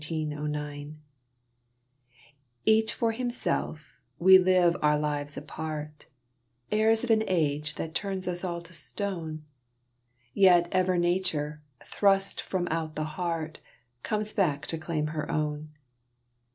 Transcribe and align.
_Each 2.65 2.91
for 2.91 3.11
himself, 3.11 3.99
we 4.17 4.39
live 4.39 4.75
our 4.81 4.97
lives 4.97 5.37
apart, 5.37 6.07
Heirs 6.71 7.03
of 7.03 7.11
an 7.11 7.23
age 7.27 7.75
that 7.75 7.93
turns 7.93 8.27
us 8.27 8.43
all 8.43 8.61
to 8.61 8.73
stone; 8.73 9.45
Yet 10.33 10.67
ever 10.71 10.97
Nature, 10.97 11.61
thrust 11.85 12.41
from 12.41 12.67
out 12.71 12.95
the 12.95 13.03
heart, 13.13 13.59
Comes 14.01 14.33
back 14.33 14.65
to 14.73 14.79
claim 14.79 15.05
her 15.13 15.29
own. 15.29 15.69